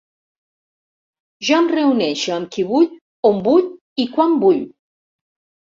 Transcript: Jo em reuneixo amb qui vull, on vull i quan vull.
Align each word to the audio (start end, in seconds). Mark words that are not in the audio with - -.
Jo 1.49 1.59
em 1.65 1.69
reuneixo 1.73 2.33
amb 2.39 2.51
qui 2.57 2.67
vull, 2.73 2.91
on 3.33 3.45
vull 3.51 3.71
i 4.07 4.11
quan 4.17 4.37
vull. 4.47 4.63